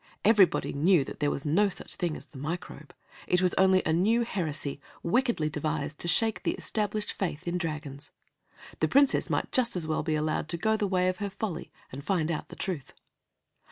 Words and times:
Everybody 0.25 0.73
knew 0.73 1.03
that 1.03 1.19
there 1.19 1.29
was 1.29 1.45
no 1.45 1.69
such 1.69 1.93
thing 1.93 2.17
as 2.17 2.25
the 2.25 2.39
Microbe; 2.39 2.91
it 3.27 3.39
was 3.39 3.53
only 3.53 3.83
a 3.85 3.93
new 3.93 4.23
heresy, 4.23 4.81
wickedly 5.03 5.47
devised 5.47 5.99
to 5.99 6.07
shake 6.07 6.41
the 6.41 6.53
established 6.55 7.11
faith 7.13 7.47
in 7.47 7.59
dragons. 7.59 8.09
The 8.79 8.87
Princess 8.87 9.29
might 9.29 9.51
just 9.51 9.75
as 9.75 9.85
well 9.85 10.01
be 10.01 10.15
allowed 10.15 10.49
to 10.49 10.57
go 10.57 10.75
the 10.75 10.87
way 10.87 11.07
of 11.07 11.17
her 11.17 11.29
folly 11.29 11.71
and 11.91 12.03
find 12.03 12.31
out 12.31 12.49
the 12.49 12.55
truth. 12.55 12.93